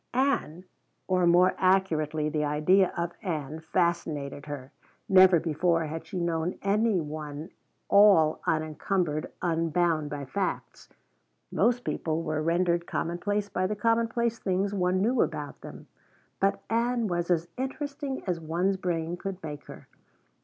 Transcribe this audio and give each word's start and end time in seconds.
Ann, 0.15 0.63
or 1.07 1.27
more 1.27 1.53
accurately 1.59 2.27
the 2.27 2.43
idea 2.43 2.91
of 2.97 3.11
Ann, 3.21 3.59
fascinated 3.59 4.47
her. 4.47 4.71
Never 5.07 5.39
before 5.39 5.83
had 5.85 6.07
she 6.07 6.19
known 6.19 6.57
any 6.63 6.99
one 6.99 7.51
all 7.87 8.39
unencumbered, 8.47 9.31
unbound, 9.43 10.09
by 10.09 10.25
facts. 10.25 10.89
Most 11.51 11.83
people 11.83 12.23
were 12.23 12.41
rendered 12.41 12.87
commonplace 12.87 13.47
by 13.47 13.67
the 13.67 13.75
commonplace 13.75 14.39
things 14.39 14.73
one 14.73 15.03
knew 15.03 15.21
about 15.21 15.61
them. 15.61 15.85
But 16.39 16.63
Ann 16.67 17.05
was 17.05 17.29
as 17.29 17.47
interesting 17.55 18.23
as 18.25 18.39
one's 18.39 18.77
brain 18.77 19.17
could 19.17 19.37
make 19.43 19.65
her. 19.65 19.87